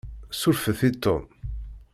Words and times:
Surfet 0.39 0.81
i 0.89 0.91
Tom. 1.07 1.21